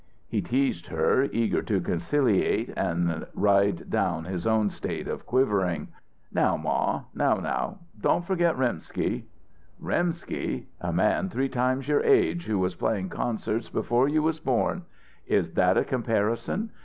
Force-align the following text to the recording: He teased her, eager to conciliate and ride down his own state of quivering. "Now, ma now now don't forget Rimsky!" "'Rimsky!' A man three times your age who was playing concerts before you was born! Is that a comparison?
He 0.27 0.41
teased 0.41 0.87
her, 0.87 1.25
eager 1.25 1.61
to 1.61 1.79
conciliate 1.79 2.73
and 2.75 3.27
ride 3.35 3.91
down 3.91 4.25
his 4.25 4.47
own 4.47 4.71
state 4.71 5.07
of 5.07 5.27
quivering. 5.27 5.89
"Now, 6.33 6.57
ma 6.57 7.03
now 7.13 7.35
now 7.35 7.77
don't 7.99 8.25
forget 8.25 8.57
Rimsky!" 8.57 9.27
"'Rimsky!' 9.79 10.65
A 10.79 10.91
man 10.91 11.29
three 11.29 11.49
times 11.49 11.87
your 11.87 12.01
age 12.03 12.47
who 12.47 12.57
was 12.57 12.73
playing 12.73 13.09
concerts 13.09 13.69
before 13.69 14.09
you 14.09 14.23
was 14.23 14.39
born! 14.39 14.85
Is 15.27 15.51
that 15.53 15.77
a 15.77 15.83
comparison? 15.85 16.71